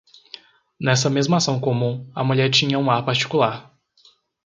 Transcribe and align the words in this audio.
Nessa 0.79 1.11
mesma 1.11 1.37
ação 1.37 1.59
comum, 1.59 2.09
a 2.15 2.23
mulher 2.23 2.49
tinha 2.49 2.79
um 2.79 2.89
ar 2.89 3.05
particular. 3.05 3.71